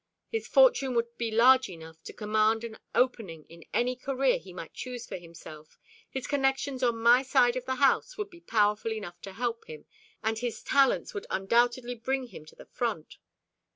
His 0.29 0.47
fortune 0.47 0.95
would 0.95 1.15
be 1.19 1.29
large 1.29 1.69
enough 1.69 2.01
to 2.05 2.11
command 2.11 2.63
an 2.63 2.79
opening 2.95 3.45
in 3.49 3.63
any 3.71 3.95
career 3.95 4.39
he 4.39 4.51
might 4.51 4.73
choose 4.73 5.05
for 5.05 5.17
himself, 5.17 5.77
his 6.09 6.25
connections 6.25 6.81
on 6.81 6.97
my 6.97 7.21
side 7.21 7.55
of 7.55 7.65
the 7.65 7.75
house 7.75 8.17
would 8.17 8.31
be 8.31 8.41
powerful 8.41 8.91
enough 8.91 9.21
to 9.21 9.33
help 9.33 9.65
him, 9.67 9.85
and 10.23 10.39
his 10.39 10.63
talents 10.63 11.13
would 11.13 11.27
undoubtedly 11.29 11.93
bring 11.93 12.29
him 12.29 12.45
to 12.47 12.55
the 12.55 12.65
front. 12.65 13.19